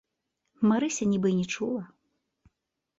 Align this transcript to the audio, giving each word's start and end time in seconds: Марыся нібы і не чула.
Марыся 0.71 1.03
нібы 1.11 1.27
і 1.35 1.37
не 1.43 1.47
чула. 1.55 1.83